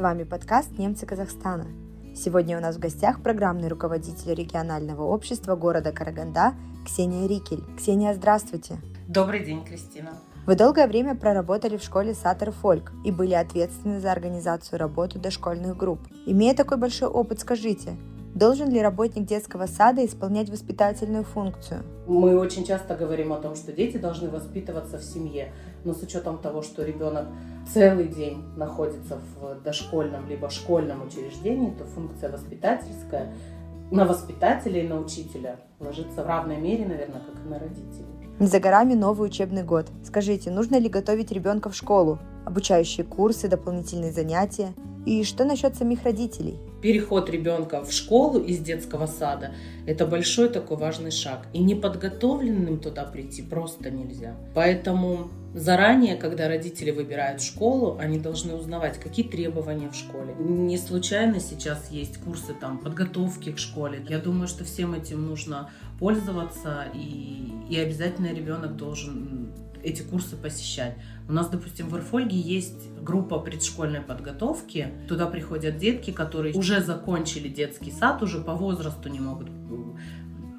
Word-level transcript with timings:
вами 0.00 0.24
подкаст 0.24 0.78
«Немцы 0.78 1.04
Казахстана». 1.04 1.66
Сегодня 2.16 2.56
у 2.56 2.60
нас 2.60 2.76
в 2.76 2.78
гостях 2.78 3.22
программный 3.22 3.68
руководитель 3.68 4.34
регионального 4.34 5.02
общества 5.02 5.56
города 5.56 5.92
Караганда 5.92 6.54
Ксения 6.86 7.28
Рикель. 7.28 7.62
Ксения, 7.76 8.14
здравствуйте. 8.14 8.78
Добрый 9.06 9.44
день, 9.44 9.62
Кристина. 9.62 10.12
Вы 10.46 10.56
долгое 10.56 10.86
время 10.86 11.14
проработали 11.14 11.76
в 11.76 11.82
школе 11.82 12.14
Сатер 12.14 12.50
Фольк 12.50 12.92
и 13.04 13.12
были 13.12 13.34
ответственны 13.34 14.00
за 14.00 14.10
организацию 14.10 14.78
работы 14.78 15.18
дошкольных 15.18 15.76
групп. 15.76 16.00
Имея 16.24 16.54
такой 16.54 16.78
большой 16.78 17.08
опыт, 17.08 17.40
скажите, 17.40 17.96
Должен 18.34 18.70
ли 18.70 18.80
работник 18.80 19.26
детского 19.26 19.66
сада 19.66 20.06
исполнять 20.06 20.50
воспитательную 20.50 21.24
функцию? 21.24 21.82
Мы 22.06 22.38
очень 22.38 22.64
часто 22.64 22.94
говорим 22.94 23.32
о 23.32 23.38
том, 23.38 23.56
что 23.56 23.72
дети 23.72 23.96
должны 23.96 24.30
воспитываться 24.30 24.98
в 24.98 25.02
семье, 25.02 25.52
но 25.84 25.94
с 25.94 26.02
учетом 26.02 26.38
того, 26.38 26.62
что 26.62 26.84
ребенок 26.84 27.26
целый 27.72 28.06
день 28.06 28.44
находится 28.56 29.18
в 29.40 29.62
дошкольном 29.64 30.28
либо 30.28 30.48
школьном 30.48 31.06
учреждении, 31.06 31.70
то 31.70 31.84
функция 31.84 32.30
воспитательская 32.30 33.32
на 33.90 34.04
воспитателя 34.04 34.84
и 34.84 34.86
на 34.86 35.00
учителя 35.00 35.58
ложится 35.80 36.22
в 36.22 36.26
равной 36.26 36.58
мере, 36.58 36.86
наверное, 36.86 37.20
как 37.20 37.44
и 37.44 37.48
на 37.48 37.58
родителей. 37.58 38.06
Не 38.38 38.46
за 38.46 38.60
горами 38.60 38.94
новый 38.94 39.28
учебный 39.28 39.64
год. 39.64 39.88
Скажите, 40.04 40.50
нужно 40.50 40.76
ли 40.76 40.88
готовить 40.88 41.32
ребенка 41.32 41.68
в 41.68 41.74
школу? 41.74 42.20
Обучающие 42.46 43.04
курсы, 43.04 43.48
дополнительные 43.48 44.12
занятия? 44.12 44.72
И 45.04 45.24
что 45.24 45.44
насчет 45.44 45.74
самих 45.74 46.04
родителей? 46.04 46.58
Переход 46.82 47.28
ребенка 47.28 47.84
в 47.84 47.92
школу 47.92 48.40
из 48.40 48.58
детского 48.58 49.06
сада– 49.06 49.52
это 49.86 50.06
большой 50.06 50.48
такой 50.48 50.78
важный 50.78 51.10
шаг. 51.10 51.46
И 51.52 51.58
неподготовленным 51.58 52.78
туда 52.78 53.04
прийти 53.04 53.42
просто 53.42 53.90
нельзя. 53.90 54.34
Поэтому 54.54 55.30
заранее, 55.54 56.16
когда 56.16 56.48
родители 56.48 56.90
выбирают 56.90 57.42
школу, 57.42 57.98
они 57.98 58.18
должны 58.18 58.54
узнавать, 58.54 58.98
какие 58.98 59.28
требования 59.28 59.90
в 59.90 59.94
школе. 59.94 60.34
Не 60.38 60.78
случайно 60.78 61.38
сейчас 61.38 61.90
есть 61.90 62.16
курсы 62.18 62.54
там, 62.54 62.78
подготовки 62.78 63.52
к 63.52 63.58
школе. 63.58 64.02
Я 64.08 64.18
думаю, 64.18 64.48
что 64.48 64.64
всем 64.64 64.94
этим 64.94 65.26
нужно 65.26 65.70
пользоваться, 65.98 66.86
и, 66.94 67.52
и 67.68 67.78
обязательно 67.78 68.32
ребенок 68.32 68.76
должен 68.76 69.52
эти 69.82 70.02
курсы 70.02 70.36
посещать. 70.36 70.96
У 71.28 71.32
нас, 71.32 71.48
допустим, 71.48 71.88
в 71.88 71.96
Ирфольге 71.96 72.36
есть 72.38 72.90
группа 73.00 73.38
предшкольной 73.38 74.00
подготовки. 74.00 74.88
Туда 75.08 75.26
приходят 75.26 75.78
детки, 75.78 76.10
которые 76.10 76.54
уже 76.54 76.80
закончили 76.80 77.48
детский 77.48 77.90
сад, 77.90 78.22
уже 78.22 78.40
по 78.40 78.54
возрасту 78.54 79.08
не 79.08 79.20
могут 79.20 79.48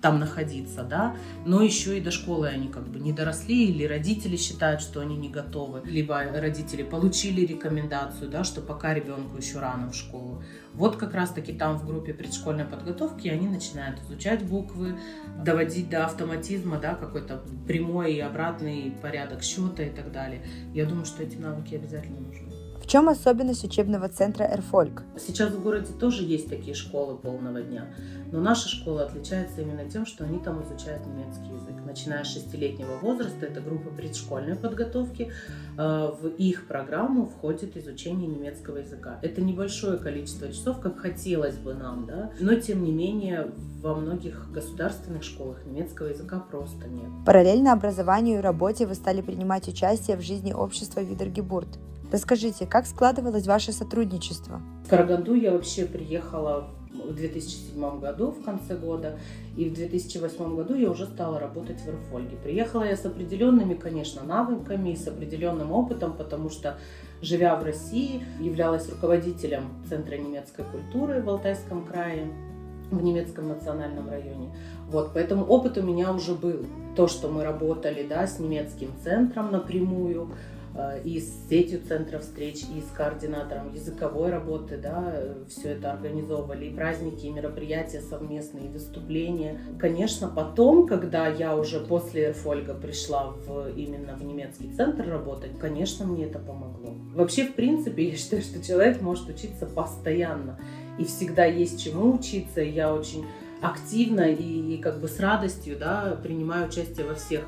там 0.02 0.20
находиться, 0.20 0.84
да, 0.84 1.16
но 1.46 1.62
еще 1.62 1.98
и 1.98 2.02
до 2.02 2.12
школы 2.12 2.48
они 2.48 2.68
как 2.68 2.88
бы 2.88 3.00
не 3.00 3.14
доросли, 3.14 3.70
или 3.70 3.86
родители 3.86 4.36
считают, 4.36 4.82
что 4.82 5.00
они 5.00 5.16
не 5.16 5.30
готовы, 5.30 5.82
либо 5.86 6.24
родители 6.24 6.84
получили 6.84 7.46
рекомендацию, 7.46 8.30
да, 8.30 8.44
что 8.44 8.62
пока 8.62 8.94
ребенку 8.94 9.38
еще 9.38 9.60
рано 9.60 9.92
в 9.92 9.96
школу. 9.96 10.44
Вот 10.74 10.96
как 10.96 11.14
раз-таки 11.14 11.54
там 11.54 11.78
в 11.78 11.86
группе 11.86 12.14
предшкольной 12.14 12.66
подготовки 12.66 13.28
они 13.28 13.48
начинают 13.48 14.02
изучать 14.02 14.44
буквы, 14.44 14.98
доводить 15.44 15.90
до 15.90 16.06
автоматизма, 16.06 16.80
да, 16.80 16.96
какой-то 16.96 17.44
прямой 17.68 18.14
и 18.14 18.20
обратный 18.20 18.94
порядок 19.02 19.44
счета 19.44 19.84
и 19.84 19.90
так 19.90 20.12
далее. 20.12 20.46
Я 20.74 20.86
думаю, 20.86 21.06
что 21.06 21.24
эти 21.24 21.36
навыки 21.38 21.76
обязательно 21.76 22.20
нужны. 22.20 22.61
Чем 22.92 23.08
особенность 23.08 23.64
учебного 23.64 24.10
центра 24.10 24.44
«Эрфольк»? 24.44 25.04
Сейчас 25.18 25.50
в 25.50 25.64
городе 25.64 25.94
тоже 25.98 26.24
есть 26.24 26.50
такие 26.50 26.74
школы 26.74 27.16
полного 27.16 27.62
дня, 27.62 27.86
но 28.34 28.42
наша 28.42 28.68
школа 28.68 29.06
отличается 29.06 29.62
именно 29.62 29.90
тем, 29.90 30.06
что 30.06 30.26
они 30.26 30.40
там 30.40 30.62
изучают 30.62 31.06
немецкий 31.06 31.54
язык. 31.54 31.86
Начиная 31.86 32.26
с 32.26 32.28
шестилетнего 32.28 32.98
возраста, 33.02 33.46
это 33.46 33.62
группа 33.62 33.92
предшкольной 33.92 34.58
подготовки, 34.58 35.32
э, 35.78 36.12
в 36.22 36.28
их 36.38 36.68
программу 36.68 37.28
входит 37.28 37.78
изучение 37.78 38.28
немецкого 38.28 38.80
языка. 38.80 39.20
Это 39.22 39.42
небольшое 39.42 39.98
количество 39.98 40.50
часов, 40.50 40.82
как 40.82 41.00
хотелось 41.00 41.56
бы 41.56 41.74
нам, 41.74 42.06
да, 42.08 42.32
но 42.42 42.56
тем 42.56 42.84
не 42.84 42.92
менее 42.92 43.54
во 43.82 43.96
многих 43.96 44.52
государственных 44.52 45.24
школах 45.24 45.66
немецкого 45.66 46.08
языка 46.08 46.42
просто 46.42 46.90
нет. 46.90 47.08
Параллельно 47.26 47.72
образованию 47.72 48.40
и 48.40 48.42
работе 48.42 48.86
вы 48.86 48.96
стали 48.96 49.22
принимать 49.22 49.70
участие 49.70 50.18
в 50.18 50.22
жизни 50.22 50.52
общества 50.52 51.00
Видергебурт. 51.00 51.80
Расскажите, 52.12 52.66
как 52.66 52.86
складывалось 52.88 53.48
ваше 53.48 53.72
сотрудничество? 53.72 54.62
В 54.86 54.90
Караганду 54.90 55.34
я 55.34 55.52
вообще 55.52 55.86
приехала 55.86 56.68
в 56.94 57.14
2007 57.14 58.02
году, 58.02 58.32
в 58.32 58.44
конце 58.44 58.76
года, 58.76 59.18
и 59.56 59.70
в 59.70 59.74
2008 59.74 60.56
году 60.58 60.76
я 60.76 60.92
уже 60.92 61.06
стала 61.06 61.40
работать 61.40 61.80
в 61.80 61.88
Ирфольге. 61.88 62.36
Приехала 62.44 62.84
я 62.84 62.98
с 62.98 63.06
определенными, 63.06 63.76
конечно, 63.76 64.24
навыками, 64.24 64.94
с 64.94 65.08
определенным 65.08 65.72
опытом, 65.72 66.12
потому 66.18 66.50
что, 66.50 66.78
живя 67.22 67.56
в 67.56 67.64
России, 67.64 68.22
являлась 68.42 68.90
руководителем 68.90 69.70
Центра 69.88 70.18
немецкой 70.18 70.66
культуры 70.66 71.22
в 71.22 71.30
Алтайском 71.30 71.86
крае, 71.86 72.28
в 72.92 73.02
немецком 73.02 73.48
национальном 73.48 74.10
районе. 74.10 74.54
Вот, 74.90 75.12
поэтому 75.14 75.46
опыт 75.46 75.78
у 75.78 75.82
меня 75.82 76.12
уже 76.12 76.34
был. 76.34 76.66
То, 76.98 77.08
что 77.08 77.30
мы 77.30 77.44
работали 77.46 78.06
да, 78.06 78.28
с 78.28 78.38
немецким 78.38 78.90
центром 79.02 79.50
напрямую, 79.50 80.28
и 81.04 81.20
с 81.20 81.50
сетью 81.50 81.82
центров 81.88 82.22
встреч, 82.22 82.64
и 82.76 82.82
с 82.82 82.96
координатором 82.96 83.74
языковой 83.74 84.30
работы, 84.30 84.78
да, 84.78 85.14
все 85.48 85.70
это 85.70 85.92
организовывали, 85.92 86.66
и 86.66 86.74
праздники, 86.74 87.26
и 87.26 87.32
мероприятия 87.32 88.02
совместные, 88.02 88.66
и 88.66 88.70
выступления. 88.70 89.60
Конечно, 89.80 90.28
потом, 90.28 90.88
когда 90.88 91.28
я 91.28 91.56
уже 91.56 91.80
после 91.80 92.30
Эрфольга 92.30 92.74
пришла 92.74 93.32
в, 93.32 93.70
именно 93.76 94.16
в 94.16 94.24
немецкий 94.24 94.72
центр 94.74 95.08
работать, 95.08 95.58
конечно, 95.60 96.06
мне 96.06 96.26
это 96.26 96.40
помогло. 96.40 96.96
Вообще, 97.14 97.46
в 97.46 97.56
принципе, 97.56 98.04
я 98.10 98.16
считаю, 98.16 98.42
что 98.42 98.64
человек 98.64 99.02
может 99.02 99.30
учиться 99.30 99.66
постоянно, 99.66 100.60
и 101.00 101.06
всегда 101.06 101.46
есть 101.46 101.84
чему 101.84 102.14
учиться, 102.14 102.62
и 102.62 102.72
я 102.72 102.94
очень 102.94 103.26
активно 103.62 104.22
и, 104.22 104.76
и 104.76 104.78
как 104.80 105.00
бы 105.00 105.08
с 105.08 105.20
радостью 105.20 105.78
да, 105.78 106.18
принимаю 106.22 106.68
участие 106.68 107.06
во 107.06 107.16
всех 107.16 107.46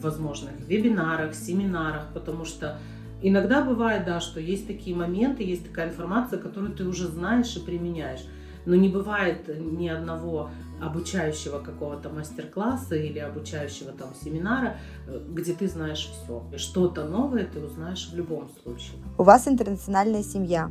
возможных 0.00 0.52
вебинарах, 0.66 1.34
семинарах, 1.34 2.08
потому 2.12 2.44
что 2.44 2.78
иногда 3.22 3.62
бывает, 3.62 4.04
да, 4.04 4.20
что 4.20 4.40
есть 4.40 4.66
такие 4.66 4.96
моменты, 4.96 5.42
есть 5.42 5.66
такая 5.66 5.88
информация, 5.88 6.38
которую 6.38 6.72
ты 6.72 6.84
уже 6.84 7.08
знаешь 7.08 7.56
и 7.56 7.60
применяешь. 7.60 8.24
Но 8.66 8.74
не 8.74 8.88
бывает 8.88 9.48
ни 9.48 9.88
одного 9.88 10.50
обучающего 10.80 11.58
какого-то 11.60 12.08
мастер-класса 12.10 12.96
или 12.96 13.18
обучающего 13.18 13.92
там 13.92 14.14
семинара, 14.14 14.76
где 15.28 15.52
ты 15.52 15.68
знаешь 15.68 16.10
все. 16.10 16.42
Что-то 16.56 17.04
новое 17.04 17.44
ты 17.44 17.60
узнаешь 17.60 18.08
в 18.10 18.16
любом 18.16 18.48
случае. 18.62 18.98
У 19.18 19.22
вас 19.22 19.46
интернациональная 19.48 20.22
семья. 20.22 20.70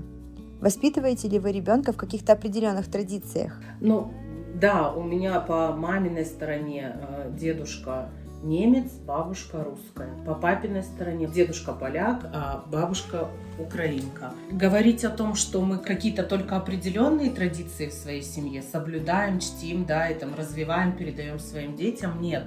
Воспитываете 0.59 1.28
ли 1.28 1.40
вы 1.40 1.51
ребенка 1.51 1.91
в 1.91 1.97
каких-то 1.97 2.34
определенных 2.34 2.90
традициях? 2.90 3.59
Ну, 3.81 4.13
да, 4.56 4.94
у 4.94 5.03
меня 5.03 5.40
по 5.40 5.74
маминой 5.74 6.25
стороне 6.25 6.95
э, 6.95 7.31
дедушка 7.38 8.09
немец, 8.43 8.91
бабушка 8.91 9.63
русская. 9.63 10.13
По 10.25 10.35
папиной 10.35 10.83
стороне 10.83 11.27
дедушка 11.27 11.73
поляк, 11.73 12.29
а 12.33 12.63
бабушка 12.67 13.29
украинка. 13.57 14.33
Говорить 14.51 15.03
о 15.05 15.09
том, 15.09 15.35
что 15.35 15.61
мы 15.61 15.77
какие-то 15.77 16.23
только 16.23 16.57
определенные 16.57 17.31
традиции 17.31 17.87
в 17.87 17.93
своей 17.93 18.21
семье 18.21 18.61
соблюдаем, 18.61 19.39
чтим, 19.39 19.85
да, 19.85 20.09
и 20.09 20.13
там 20.17 20.35
развиваем, 20.35 20.95
передаем 20.95 21.39
своим 21.39 21.75
детям, 21.75 22.21
нет. 22.21 22.45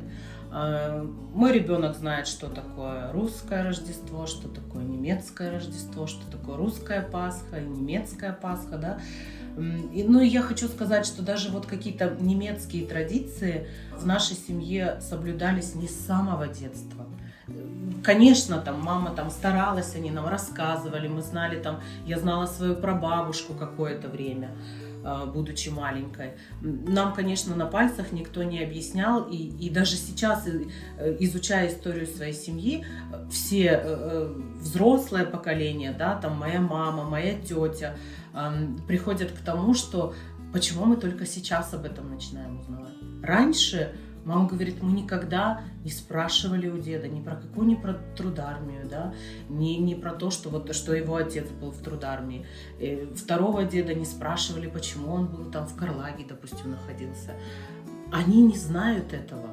А, 0.59 1.07
мой 1.35 1.53
ребенок 1.53 1.97
знает, 1.97 2.27
что 2.27 2.49
такое 2.49 3.13
русское 3.13 3.63
Рождество, 3.63 4.27
что 4.27 4.49
такое 4.49 4.85
немецкое 4.85 5.53
Рождество, 5.53 6.07
что 6.07 6.25
такое 6.31 6.57
русская 6.57 7.03
Пасха, 7.03 7.61
немецкая 7.61 8.33
Пасха, 8.33 8.79
да. 8.79 8.99
Ну 9.55 10.21
и 10.21 10.27
я 10.27 10.41
хочу 10.41 10.67
сказать, 10.69 11.05
что 11.05 11.21
даже 11.21 11.51
вот 11.51 11.67
какие-то 11.67 12.17
немецкие 12.21 12.87
традиции 12.87 13.69
в 13.99 14.07
нашей 14.07 14.35
семье 14.35 14.99
соблюдались 15.03 15.75
не 15.75 15.89
с 15.89 16.07
самого 16.07 16.49
детства. 16.49 17.05
Конечно, 18.03 18.59
там 18.59 18.81
мама 18.81 19.11
там 19.11 19.31
старалась, 19.31 19.95
они 19.95 20.11
нам 20.11 20.27
рассказывали, 20.27 21.07
мы 21.07 21.21
знали 21.21 21.61
там, 21.61 21.83
я 22.07 22.19
знала 22.19 22.47
свою 22.47 22.77
прабабушку 22.77 23.53
какое-то 23.53 24.09
время, 24.09 24.53
будучи 25.27 25.69
маленькой. 25.69 26.33
Нам, 26.61 27.15
конечно, 27.15 27.55
на 27.55 27.67
пальцах 27.67 28.13
никто 28.13 28.43
не 28.43 28.63
объяснял, 28.63 29.23
и, 29.29 29.37
и 29.37 29.71
даже 29.71 29.97
сейчас, 29.97 30.47
э, 30.47 31.17
изучая 31.21 31.69
историю 31.69 32.07
своей 32.07 32.33
семьи, 32.33 32.85
все 33.31 33.67
э, 33.67 33.81
э, 33.85 34.35
взрослое 34.61 35.25
поколение, 35.25 35.93
да, 35.93 36.17
там 36.17 36.37
моя 36.37 36.61
мама, 36.61 37.05
моя 37.05 37.35
тетя, 37.35 37.97
приходят 38.87 39.33
к 39.33 39.39
тому, 39.39 39.73
что 39.73 40.15
почему 40.53 40.85
мы 40.85 40.97
только 40.97 41.25
сейчас 41.25 41.73
об 41.73 41.87
этом 41.87 42.11
начинаем 42.11 42.61
узнавать. 42.61 42.93
Раньше 43.23 43.95
мама 44.27 44.49
говорит, 44.49 44.83
мы 44.83 44.93
никогда 44.93 45.63
не 45.85 45.91
спрашивали 45.91 46.69
у 46.69 46.79
деда 46.79 47.07
ни 47.07 47.23
про 47.23 47.37
какую, 47.37 47.69
ни 47.69 47.77
про 47.77 47.95
трудармию, 48.17 48.87
да, 48.89 49.15
ни, 49.49 49.75
ни 49.75 49.95
про 49.95 50.11
то, 50.11 50.31
что, 50.31 50.51
вот, 50.51 50.75
что 50.75 50.95
его 50.95 51.15
отец 51.15 51.49
был 51.49 51.71
в 51.71 51.79
трудармии. 51.79 52.45
И 52.81 53.09
второго 53.15 53.65
деда 53.65 53.95
не 53.95 54.05
спрашивали, 54.05 54.67
почему 54.67 55.13
он 55.13 55.27
был 55.29 55.51
там 55.51 55.67
в 55.67 55.77
Карлаге, 55.77 56.27
допустим, 56.29 56.73
находился. 56.73 57.33
Они 58.13 58.43
не 58.43 58.57
знают 58.57 59.13
этого. 59.13 59.49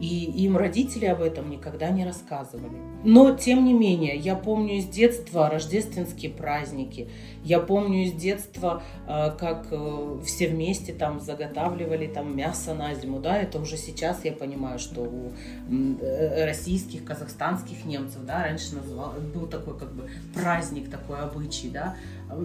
И 0.00 0.24
им 0.44 0.56
родители 0.56 1.06
об 1.06 1.20
этом 1.22 1.50
никогда 1.50 1.90
не 1.90 2.04
рассказывали. 2.04 2.76
Но, 3.04 3.34
тем 3.34 3.64
не 3.64 3.72
менее, 3.72 4.16
я 4.16 4.36
помню 4.36 4.74
из 4.74 4.86
детства 4.86 5.50
рождественские 5.50 6.30
праздники. 6.30 7.08
Я 7.42 7.58
помню 7.58 8.04
из 8.04 8.12
детства, 8.12 8.82
э, 9.08 9.30
как 9.38 9.68
э, 9.72 10.20
все 10.24 10.48
вместе 10.48 10.92
там 10.92 11.20
заготавливали 11.20 12.06
там 12.06 12.36
мясо 12.36 12.74
на 12.74 12.94
зиму. 12.94 13.18
Да, 13.18 13.36
это 13.36 13.58
уже 13.60 13.76
сейчас 13.76 14.24
я 14.24 14.32
понимаю, 14.32 14.78
что 14.78 15.02
у 15.02 15.32
э, 15.70 16.44
российских, 16.44 17.04
казахстанских 17.04 17.84
немцев, 17.84 18.24
да, 18.24 18.44
раньше 18.44 18.76
называл, 18.76 19.14
был 19.34 19.46
такой 19.48 19.76
как 19.76 19.92
бы 19.92 20.08
праздник, 20.32 20.90
такой 20.90 21.18
обычай, 21.18 21.70
да. 21.70 21.96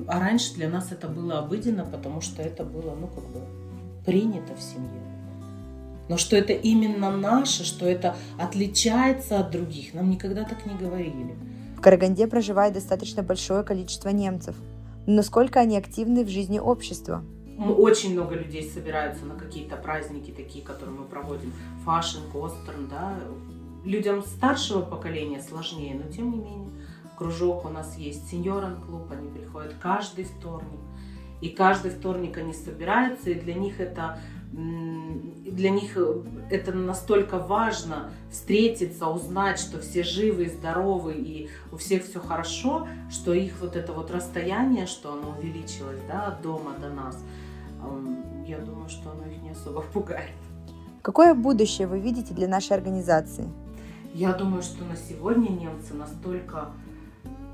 А 0.08 0.20
раньше 0.20 0.56
для 0.56 0.70
нас 0.70 0.92
это 0.92 1.08
было 1.08 1.40
обыденно, 1.40 1.86
потому 1.86 2.22
что 2.22 2.42
это 2.42 2.64
было, 2.64 2.96
ну, 2.96 3.08
как 3.08 3.26
бы 3.26 3.42
принято 4.06 4.56
в 4.56 4.62
семье. 4.62 5.13
Но 6.10 6.18
что 6.18 6.36
это 6.36 6.54
именно 6.54 7.12
наше, 7.12 7.64
что 7.64 7.86
это 7.86 8.16
отличается 8.38 9.40
от 9.40 9.52
других, 9.52 9.94
нам 9.94 10.10
никогда 10.10 10.44
так 10.44 10.66
не 10.66 10.76
говорили. 10.76 11.36
В 11.78 11.82
Караганде 11.82 12.28
проживает 12.28 12.74
достаточно 12.74 13.24
большое 13.24 13.64
количество 13.64 14.10
немцев. 14.10 14.56
Но 15.06 15.16
насколько 15.16 15.60
они 15.60 15.78
активны 15.78 16.24
в 16.24 16.30
жизни 16.30 16.60
общества? 16.60 17.24
Очень 17.58 18.14
много 18.14 18.36
людей 18.36 18.70
собираются 18.70 19.26
на 19.26 19.36
какие-то 19.36 19.76
праздники, 19.76 20.32
такие, 20.32 20.64
которые 20.64 20.98
мы 20.98 21.06
проводим. 21.06 21.54
Фашин, 21.86 22.22
Костерн, 22.32 22.88
да. 22.90 23.20
Людям 23.86 24.24
старшего 24.24 24.82
поколения 24.82 25.42
сложнее, 25.42 26.00
но 26.02 26.12
тем 26.12 26.32
не 26.32 26.38
менее. 26.38 26.70
Кружок 27.18 27.66
у 27.66 27.70
нас 27.70 27.98
есть, 27.98 28.30
сеньоран 28.30 28.82
клуб, 28.82 29.12
они 29.12 29.30
приходят 29.30 29.74
каждый 29.80 30.24
вторник. 30.26 30.80
И 31.44 31.50
каждый 31.50 31.92
вторник 31.92 32.38
они 32.38 32.54
собираются, 32.54 33.30
и 33.30 33.34
для 33.34 33.54
них 33.54 33.82
это 33.82 34.18
для 34.54 35.72
них 35.72 35.98
э, 35.98 36.22
это 36.50 36.72
настолько 36.72 37.38
важно 37.38 38.12
встретиться, 38.32 39.08
узнать, 39.08 39.60
что 39.60 39.82
все 39.82 40.04
живы, 40.04 40.48
здоровы 40.48 41.14
и 41.14 41.50
у 41.72 41.76
всех 41.78 42.06
все 42.06 42.22
хорошо, 42.22 42.88
что 43.10 43.34
их 43.34 43.56
вот 43.60 43.76
это 43.76 43.92
вот 43.92 44.10
расстояние, 44.10 44.88
что 44.88 45.12
оно 45.12 45.36
увеличилось 45.38 46.00
да, 46.08 46.28
от 46.28 46.42
дома 46.42 46.72
до 46.80 46.90
нас, 46.90 47.20
я 48.48 48.60
думаю, 48.60 48.88
что 48.88 49.12
оно 49.12 49.26
их 49.26 49.42
не 49.42 49.50
особо 49.50 49.82
пугает. 49.94 50.32
Какое 51.02 51.34
будущее 51.34 51.88
вы 51.88 52.00
видите 52.00 52.34
для 52.34 52.48
нашей 52.48 52.78
организации? 52.78 53.50
Я 54.14 54.32
думаю, 54.32 54.64
что 54.64 54.86
на 54.86 54.96
сегодня 54.96 55.50
немцы 55.50 55.94
настолько 55.94 56.72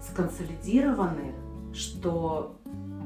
сконсолидированы, 0.01 1.33
что 1.73 2.55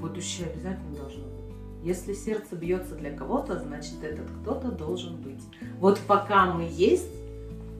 будущее 0.03 0.47
обязательно 0.47 0.95
должно 0.95 1.23
быть. 1.23 1.55
Если 1.81 2.13
сердце 2.13 2.55
бьется 2.55 2.95
для 2.95 3.15
кого-то, 3.15 3.59
значит 3.59 4.03
этот 4.03 4.29
кто-то 4.41 4.71
должен 4.71 5.15
быть. 5.17 5.43
Вот 5.79 5.99
пока 6.07 6.45
мы 6.45 6.67
есть, 6.69 7.09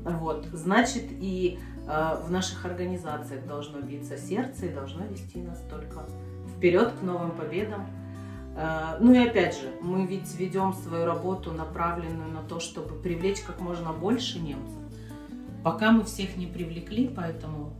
вот, 0.03 0.45
значит 0.51 1.05
и 1.09 1.59
э, 1.87 2.15
в 2.25 2.31
наших 2.31 2.65
организациях 2.65 3.45
должно 3.45 3.79
биться 3.81 4.17
сердце 4.17 4.67
и 4.67 4.73
должно 4.73 5.05
вести 5.05 5.41
нас 5.41 5.61
только 5.69 6.05
вперед 6.55 6.93
к 6.99 7.03
новым 7.03 7.31
победам. 7.31 7.87
Э, 8.55 8.97
ну 8.99 9.13
и 9.13 9.27
опять 9.27 9.55
же, 9.55 9.73
мы 9.81 10.05
ведь 10.05 10.33
ведем 10.37 10.73
свою 10.73 11.05
работу, 11.05 11.51
направленную 11.51 12.29
на 12.29 12.41
то, 12.41 12.59
чтобы 12.59 12.95
привлечь 13.01 13.41
как 13.41 13.59
можно 13.59 13.93
больше 13.93 14.39
немцев. 14.39 14.79
Пока 15.63 15.91
мы 15.91 16.03
всех 16.03 16.35
не 16.35 16.47
привлекли, 16.47 17.07
поэтому 17.07 17.73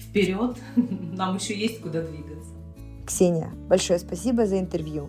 вперед, 0.00 0.56
нам 0.76 1.36
еще 1.36 1.56
есть 1.56 1.80
куда 1.80 2.02
двигаться. 2.02 2.59
Ксения, 3.10 3.50
большое 3.68 3.98
спасибо 3.98 4.46
за 4.46 4.60
интервью. 4.60 5.08